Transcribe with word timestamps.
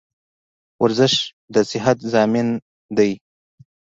ورزش 0.81 1.13
دصحت 1.55 1.97
ضامن 2.13 2.47
دي. 2.97 3.11